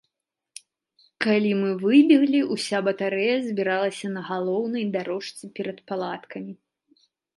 Калі 1.25 1.51
мы 1.61 1.69
выбеглі, 1.83 2.39
уся 2.55 2.77
батарэя 2.87 3.35
збіралася 3.47 4.07
на 4.15 4.21
галоўнай 4.33 4.83
дарожцы 4.97 5.43
перад 5.61 5.77
палаткамі. 5.93 6.53